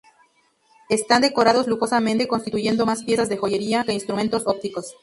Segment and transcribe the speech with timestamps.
[0.89, 4.95] Están decorados lujosamente, constituyendo más piezas de joyería que instrumentos ópticos.